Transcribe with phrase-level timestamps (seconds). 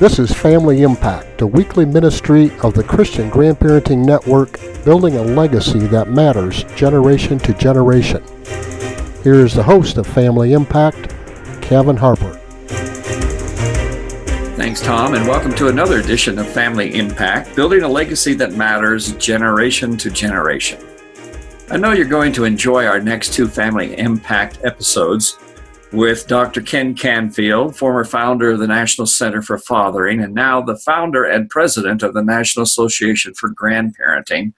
[0.00, 5.80] This is Family Impact, a weekly ministry of the Christian Grandparenting Network, building a legacy
[5.88, 8.24] that matters generation to generation.
[9.22, 11.10] Here is the host of Family Impact,
[11.60, 12.32] Cavin Harper.
[14.56, 19.12] Thanks, Tom, and welcome to another edition of Family Impact, building a legacy that matters
[19.16, 20.82] generation to generation.
[21.70, 25.36] I know you're going to enjoy our next two Family Impact episodes
[25.92, 26.62] with Dr.
[26.62, 31.50] Ken Canfield, former founder of the National Center for Fathering, and now the founder and
[31.50, 34.52] president of the National Association for Grandparenting,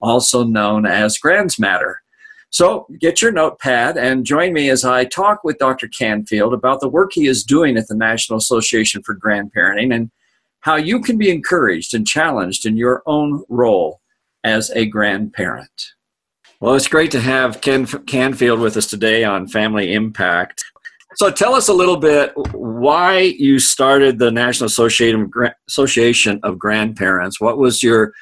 [0.00, 2.00] also known as Grands Matter.
[2.48, 5.86] So get your notepad and join me as I talk with Dr.
[5.86, 10.10] Canfield about the work he is doing at the National Association for Grandparenting and
[10.60, 14.00] how you can be encouraged and challenged in your own role
[14.42, 15.92] as a grandparent.
[16.60, 20.62] Well, it's great to have Ken Canfield with us today on Family Impact.
[21.14, 27.40] So tell us a little bit why you started the National Association of Grandparents.
[27.40, 28.12] What was your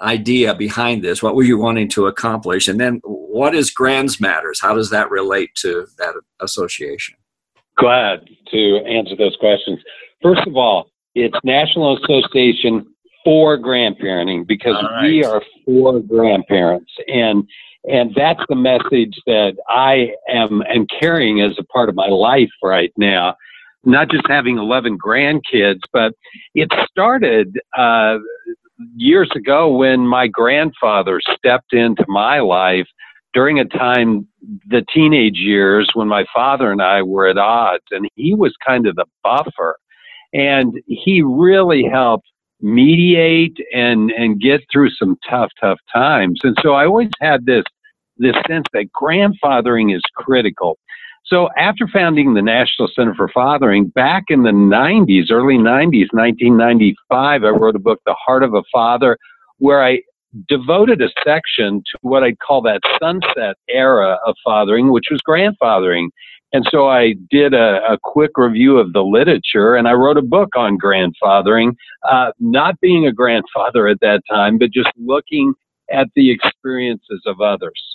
[0.00, 1.22] idea behind this?
[1.22, 2.66] What were you wanting to accomplish?
[2.66, 4.58] And then what is Grands Matters?
[4.60, 7.14] How does that relate to that association?
[7.76, 9.78] Glad to answer those questions.
[10.20, 12.92] First of all, it's National Association
[13.24, 15.02] for Grandparenting because right.
[15.04, 16.90] we are for grandparents.
[17.06, 17.48] And
[17.88, 22.50] and that's the message that I am am carrying as a part of my life
[22.62, 23.34] right now.
[23.84, 26.12] Not just having 11 grandkids, but
[26.54, 28.18] it started uh,
[28.96, 32.86] years ago when my grandfather stepped into my life
[33.34, 34.26] during a time,
[34.68, 38.86] the teenage years, when my father and I were at odds, and he was kind
[38.86, 39.76] of the buffer.
[40.32, 42.26] And he really helped
[42.60, 47.62] mediate and and get through some tough tough times and so i always had this
[48.18, 50.78] this sense that grandfathering is critical
[51.24, 57.44] so after founding the national center for fathering back in the 90s early 90s 1995
[57.44, 59.16] i wrote a book the heart of a father
[59.58, 60.00] where i
[60.48, 66.08] devoted a section to what i'd call that sunset era of fathering which was grandfathering
[66.52, 70.22] and so I did a, a, quick review of the literature and I wrote a
[70.22, 71.74] book on grandfathering,
[72.08, 75.52] uh, not being a grandfather at that time, but just looking
[75.92, 77.87] at the experiences of others.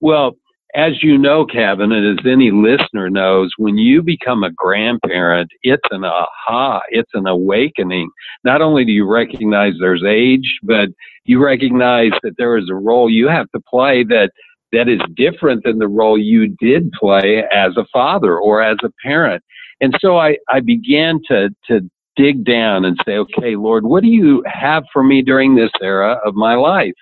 [0.00, 0.36] Well,
[0.74, 5.86] as you know, Cavin, and as any listener knows, when you become a grandparent, it's
[5.90, 8.10] an aha, it's an awakening.
[8.44, 10.90] Not only do you recognize there's age, but
[11.24, 14.32] you recognize that there is a role you have to play that
[14.72, 18.90] that is different than the role you did play as a father or as a
[19.02, 19.42] parent.
[19.80, 21.80] And so I, I began to, to
[22.16, 26.18] dig down and say, okay, Lord, what do you have for me during this era
[26.24, 26.94] of my life?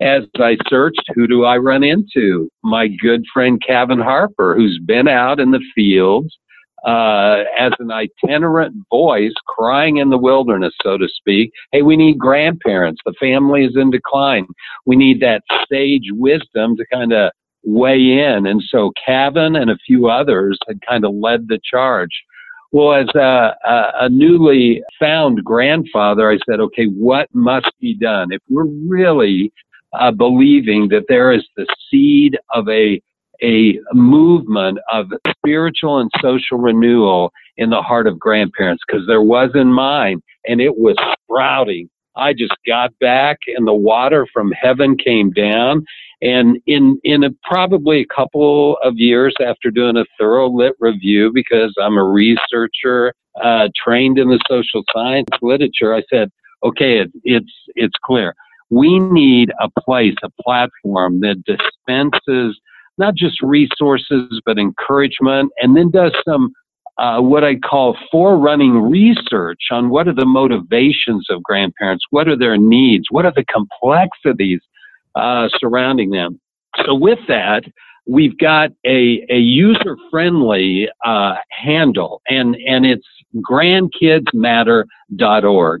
[0.00, 2.50] As I searched, who do I run into?
[2.62, 6.36] My good friend Cavin Harper, who's been out in the fields
[6.86, 11.50] uh, as an itinerant voice crying in the wilderness, so to speak.
[11.72, 13.00] Hey, we need grandparents.
[13.06, 14.46] The family is in decline.
[14.84, 17.32] We need that sage wisdom to kind of
[17.64, 18.46] weigh in.
[18.46, 22.22] And so Cavin and a few others had kind of led the charge.
[22.70, 28.28] Well, as a, a, a newly found grandfather, I said, okay, what must be done?
[28.30, 29.52] If we're really
[29.98, 33.00] uh, believing that there is the seed of a
[33.42, 39.50] a movement of spiritual and social renewal in the heart of grandparents because there was
[39.54, 41.88] in mine and it was sprouting.
[42.16, 45.84] I just got back and the water from heaven came down.
[46.22, 51.30] And in, in a, probably a couple of years after doing a thorough lit review,
[51.32, 56.30] because I'm a researcher, uh, trained in the social science literature, I said,
[56.64, 58.34] okay, it, it's, it's clear.
[58.70, 62.58] We need a place, a platform that dispenses
[62.98, 66.52] not just resources, but encouragement, and then does some
[66.98, 72.38] uh, what I call forerunning research on what are the motivations of grandparents, what are
[72.38, 74.60] their needs, what are the complexities
[75.14, 76.40] uh, surrounding them.
[76.84, 77.64] So, with that,
[78.06, 83.06] we've got a, a user friendly uh, handle, and, and it's
[83.36, 85.80] grandkidsmatter.org.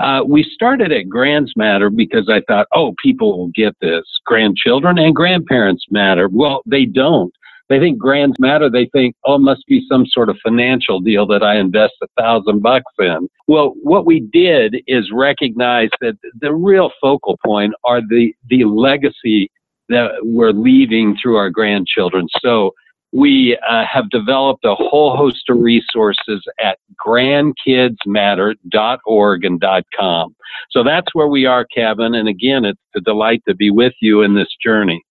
[0.00, 4.04] Uh, we started at Grands Matter because I thought, oh, people will get this.
[4.26, 6.28] Grandchildren and grandparents matter.
[6.30, 7.32] Well, they don't.
[7.68, 8.68] They think Grands Matter.
[8.68, 12.06] They think, oh, it must be some sort of financial deal that I invest a
[12.20, 13.28] thousand bucks in.
[13.48, 19.50] Well, what we did is recognize that the real focal point are the, the legacy
[19.88, 22.26] that we're leaving through our grandchildren.
[22.40, 22.72] So
[23.14, 29.64] we uh, have developed a whole host of resources at grandkidsmatter.org and
[29.96, 30.34] .com.
[30.70, 32.16] So that's where we are, Cavin.
[32.16, 35.04] And again, it's a delight to be with you in this journey.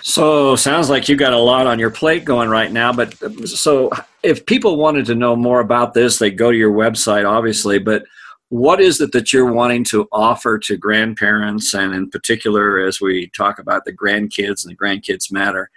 [0.00, 2.90] So sounds like you got a lot on your plate going right now.
[2.90, 3.14] But
[3.46, 3.90] so
[4.22, 7.78] if people wanted to know more about this, they go to your website, obviously.
[7.78, 8.04] But
[8.48, 13.28] what is it that you're wanting to offer to grandparents, and in particular, as we
[13.36, 15.70] talk about the grandkids and the grandkids matter,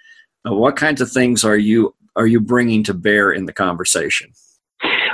[0.46, 4.32] what kinds of things are you are you bringing to bear in the conversation?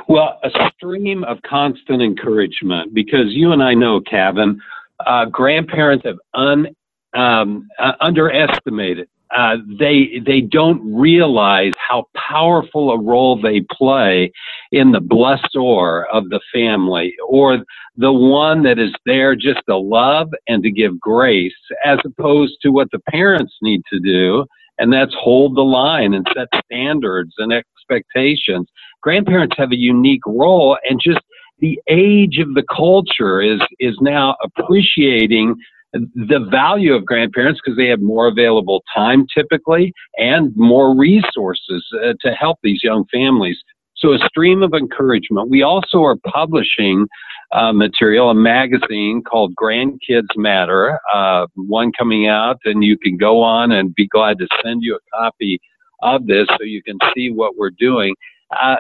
[0.08, 4.58] Well, a stream of constant encouragement because you and I know, Cavin,
[5.06, 6.68] uh, grandparents have un,
[7.16, 9.08] um, uh, underestimated.
[9.36, 14.32] Uh, they they don't realize how powerful a role they play
[14.72, 17.60] in the blessor of the family, or
[17.96, 21.54] the one that is there just to love and to give grace,
[21.86, 24.46] as opposed to what the parents need to do,
[24.80, 28.68] and that's hold the line and set standards and expectations.
[29.02, 31.20] Grandparents have a unique role, and just
[31.60, 35.56] the age of the culture is is now appreciating
[35.94, 42.14] the value of grandparents because they have more available time typically and more resources uh,
[42.22, 43.58] to help these young families.
[43.98, 45.50] So, a stream of encouragement.
[45.50, 47.08] We also are publishing
[47.52, 53.42] uh, material, a magazine called Grandkids Matter, uh, one coming out, and you can go
[53.42, 55.60] on and be glad to send you a copy
[56.02, 58.16] of this so you can see what we're doing.
[58.62, 58.76] Uh,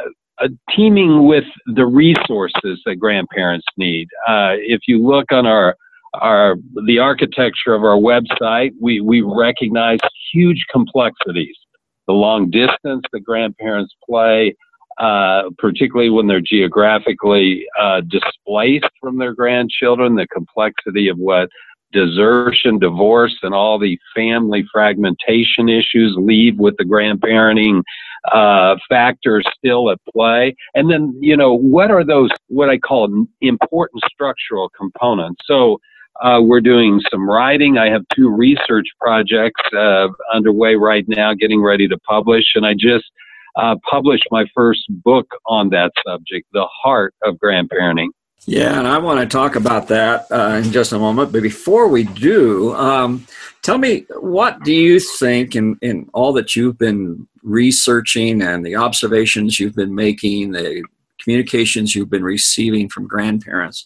[0.75, 1.43] teaming with
[1.75, 4.07] the resources that grandparents need.
[4.27, 5.75] Uh, if you look on our
[6.15, 6.55] our
[6.87, 9.99] the architecture of our website, we we recognize
[10.33, 11.55] huge complexities.
[12.07, 14.55] The long distance that grandparents play,
[14.99, 21.49] uh, particularly when they're geographically uh, displaced from their grandchildren, the complexity of what
[21.91, 27.81] desertion, divorce, and all the family fragmentation issues leave with the grandparenting
[28.31, 30.55] uh, factors still at play.
[30.75, 35.41] And then, you know, what are those, what I call important structural components?
[35.45, 35.79] So,
[36.21, 37.77] uh, we're doing some writing.
[37.77, 42.73] I have two research projects uh, underway right now, getting ready to publish, and I
[42.73, 43.05] just
[43.55, 48.09] uh, published my first book on that subject, The Heart of Grandparenting.
[48.45, 51.31] Yeah, and I want to talk about that uh, in just a moment.
[51.31, 53.27] But before we do, um,
[53.63, 58.75] tell me what do you think in, in all that you've been researching and the
[58.75, 60.83] observations you've been making, the
[61.21, 63.85] communications you've been receiving from grandparents,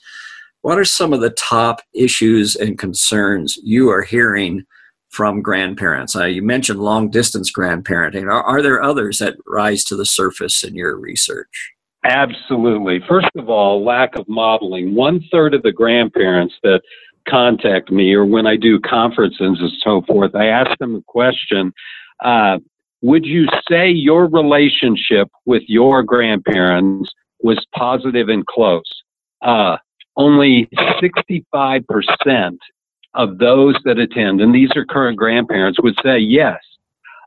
[0.61, 4.63] what are some of the top issues and concerns you are hearing
[5.13, 6.15] from grandparents?
[6.15, 8.25] Uh, you mentioned long distance grandparenting.
[8.25, 11.71] Are, are there others that rise to the surface in your research?
[12.03, 12.99] Absolutely.
[13.07, 14.95] First of all, lack of modeling.
[14.95, 16.81] One third of the grandparents that
[17.29, 21.71] contact me or when I do conferences and so forth, I ask them a question
[22.23, 22.57] uh,
[23.01, 27.09] Would you say your relationship with your grandparents
[27.41, 28.81] was positive and close?
[29.41, 29.77] Uh,
[30.17, 30.69] only
[31.01, 32.57] 65%
[33.15, 36.59] of those that attend, and these are current grandparents, would say yes.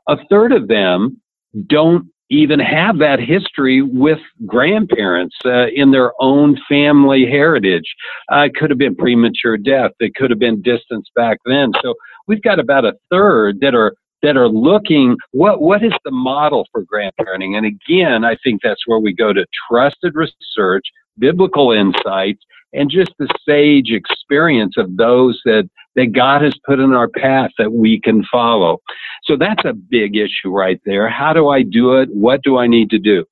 [0.07, 1.21] A third of them
[1.67, 7.85] don't even have that history with grandparents uh, in their own family heritage.
[8.31, 9.91] Uh, it could have been premature death.
[9.99, 11.71] It could have been distance back then.
[11.81, 11.93] So
[12.27, 13.93] we've got about a third that are
[14.23, 18.81] that are looking what what is the model for grandparenting and again i think that's
[18.87, 20.83] where we go to trusted research
[21.19, 22.43] biblical insights
[22.73, 27.51] and just the sage experience of those that, that God has put in our path
[27.57, 28.79] that we can follow.
[29.23, 31.09] So that's a big issue right there.
[31.09, 32.09] How do I do it?
[32.11, 33.25] What do I need to do?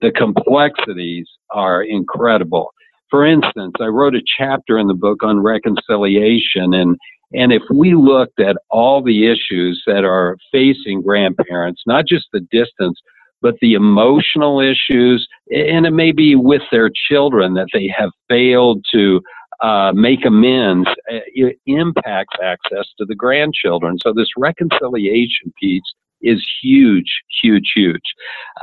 [0.00, 2.72] The complexities are incredible.
[3.10, 6.96] For instance, I wrote a chapter in the book on reconciliation and
[7.32, 12.40] and if we looked at all the issues that are facing grandparents, not just the
[12.50, 13.00] distance,
[13.42, 18.84] but the emotional issues, and it may be with their children that they have failed
[18.92, 19.20] to
[19.62, 23.98] uh, make amends, uh, it impacts access to the grandchildren.
[24.02, 25.82] So this reconciliation piece
[26.22, 28.14] is huge, huge, huge.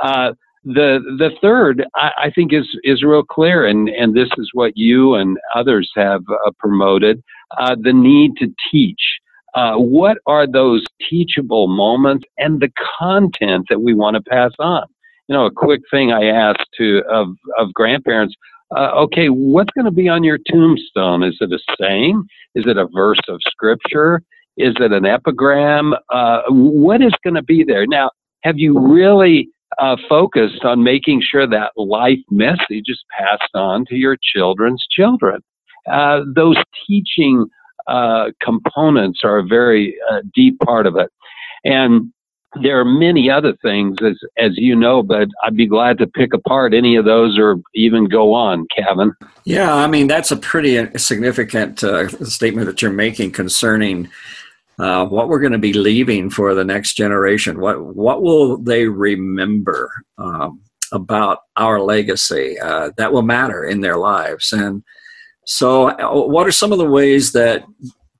[0.02, 0.32] Uh,
[0.64, 4.72] the the third, I, I, think, is is real clear, and and this is what
[4.76, 7.22] you and others have uh, promoted:
[7.58, 9.20] uh, the need to teach.
[9.58, 14.84] Uh, what are those teachable moments and the content that we want to pass on?
[15.26, 17.26] You know, a quick thing I asked to of
[17.58, 18.36] of grandparents.
[18.76, 21.24] Uh, okay, what's going to be on your tombstone?
[21.24, 22.22] Is it a saying?
[22.54, 24.22] Is it a verse of scripture?
[24.56, 25.94] Is it an epigram?
[26.08, 27.84] Uh, what is going to be there?
[27.84, 28.10] Now,
[28.44, 29.48] have you really
[29.80, 35.40] uh, focused on making sure that life message is passed on to your children's children?
[35.90, 37.48] Uh, those teaching
[37.88, 41.10] uh, components are a very uh, deep part of it.
[41.64, 42.12] And
[42.62, 46.32] there are many other things, as, as you know, but I'd be glad to pick
[46.32, 49.12] apart any of those or even go on, Cavin.
[49.44, 54.08] Yeah, I mean, that's a pretty uh, significant uh, statement that you're making concerning
[54.78, 57.60] uh, what we're going to be leaving for the next generation.
[57.60, 60.60] What what will they remember um,
[60.92, 64.52] about our legacy uh, that will matter in their lives?
[64.52, 64.84] And
[65.50, 67.64] so, uh, what are some of the ways that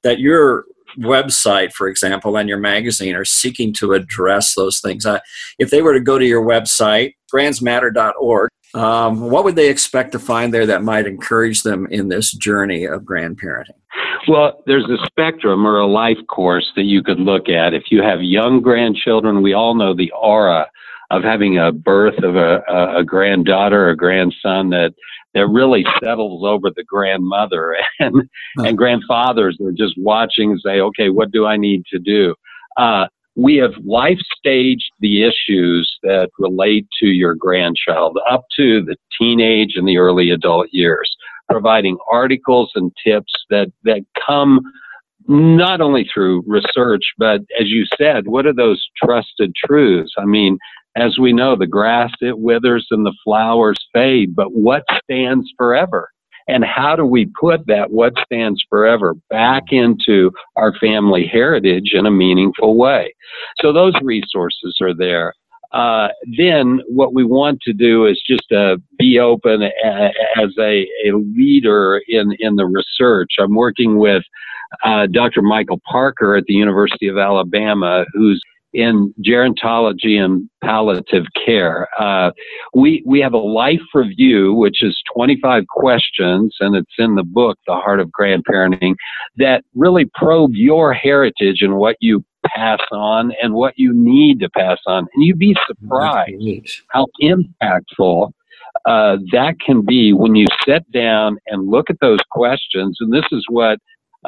[0.03, 0.65] that your
[0.97, 5.05] website, for example, and your magazine are seeking to address those things?
[5.05, 5.19] Uh,
[5.59, 10.19] if they were to go to your website, grandsmatter.org, um, what would they expect to
[10.19, 13.77] find there that might encourage them in this journey of grandparenting?
[14.27, 17.75] Well, there's a spectrum or a life course that you could look at.
[17.75, 20.67] If you have young grandchildren, we all know the aura
[21.11, 24.95] of having a birth of a, a, a granddaughter or grandson that
[25.39, 31.11] that really settles over the grandmother and and grandfathers are just watching and say, okay,
[31.11, 32.35] what do I need to do?
[32.77, 38.97] Uh, we have life staged the issues that relate to your grandchild up to the
[39.17, 41.17] teenage and the early adult years,
[41.49, 44.61] providing articles and tips that, that come
[45.29, 50.13] not only through research, but as you said, what are those trusted truths?
[50.19, 50.59] I mean,
[50.99, 56.11] as we know, the grass, it withers and the flowers fade, but what stands forever?
[56.49, 62.07] and how do we put that what stands forever back into our family heritage in
[62.07, 63.15] a meaningful way
[63.61, 65.35] so those resources are there
[65.73, 71.13] uh, then what we want to do is just uh, be open as a, a
[71.37, 73.33] leader in, in the research.
[73.39, 74.23] I'm working with
[74.85, 75.43] uh, Dr.
[75.43, 78.41] Michael Parker at the University of Alabama, who's
[78.73, 81.89] in gerontology and palliative care.
[81.99, 82.31] Uh,
[82.75, 87.59] we we have a life review, which is 25 questions, and it's in the book,
[87.67, 88.95] The Heart of Grandparenting,
[89.37, 94.51] that really probe your heritage and what you pass on and what you need to
[94.51, 95.07] pass on.
[95.15, 98.33] And you'd be surprised how impactful
[98.87, 102.97] uh, that can be when you sit down and look at those questions.
[103.01, 103.79] And this is what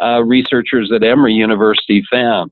[0.01, 2.51] uh, researchers at Emory University found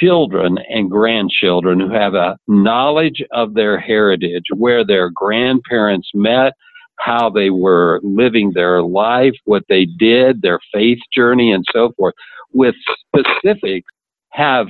[0.00, 6.54] children and grandchildren who have a knowledge of their heritage, where their grandparents met,
[6.98, 12.14] how they were living their life, what they did, their faith journey, and so forth,
[12.52, 12.74] with
[13.06, 13.88] specifics,
[14.30, 14.68] have,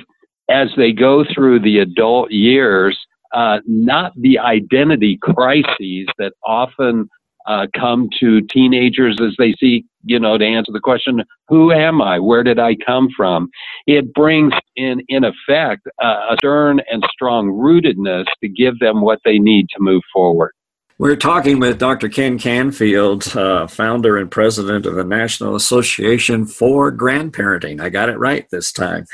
[0.48, 2.98] as they go through the adult years,
[3.32, 7.08] uh, not the identity crises that often
[7.47, 12.00] uh, come to teenagers as they see, you know, to answer the question, who am
[12.00, 12.18] I?
[12.18, 13.49] Where did I come from?
[13.87, 19.20] It brings in, in effect, uh, a stern and strong rootedness to give them what
[19.25, 20.52] they need to move forward.
[21.00, 22.11] We're talking with Dr.
[22.11, 27.80] Ken Canfield, uh, founder and president of the National Association for Grandparenting.
[27.80, 29.06] I got it right this time.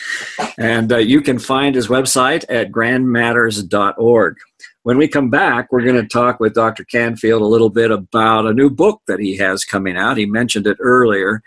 [0.59, 4.37] And uh, you can find his website at grandmatters.org.
[4.87, 6.85] When we come back, we're going to talk with Dr.
[6.85, 10.17] Canfield a little bit about a new book that he has coming out.
[10.17, 11.43] He mentioned it earlier.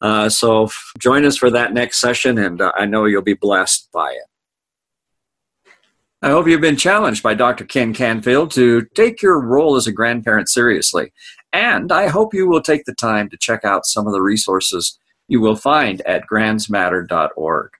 [0.00, 3.34] Uh, so f- join us for that next session, and uh, I know you'll be
[3.34, 5.74] blessed by it.
[6.22, 7.64] I hope you've been challenged by Dr.
[7.64, 11.12] Ken Canfield to take your role as a grandparent seriously.
[11.52, 15.00] And I hope you will take the time to check out some of the resources
[15.26, 17.72] you will find at grandsmatter.org.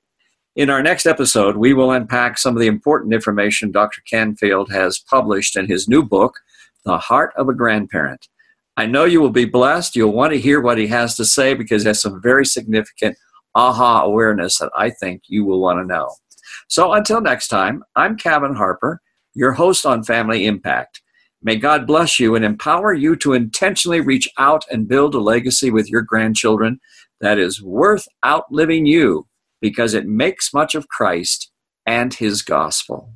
[0.57, 4.01] In our next episode, we will unpack some of the important information Dr.
[4.09, 6.39] Canfield has published in his new book,
[6.85, 8.29] The Heart of a Grandparent.
[8.77, 9.97] I know you will be blessed.
[9.97, 13.17] You'll want to hear what he has to say because he has some very significant
[13.57, 16.15] aha awareness that I think you will want to know.
[16.69, 19.01] So until next time, I'm Cavin Harper,
[19.35, 21.03] your host on Family Impact.
[21.43, 25.73] May God bless you and empower you to intentionally reach out and build a legacy
[25.73, 26.79] with your grandchildren
[27.21, 29.27] that is worth outliving you
[29.65, 31.51] because it makes much of Christ
[31.87, 33.15] and his gospel.